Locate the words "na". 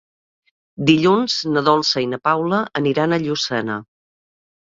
1.57-1.63, 2.13-2.19